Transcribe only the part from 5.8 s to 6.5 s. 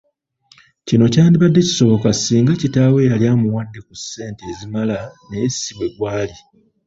gwali.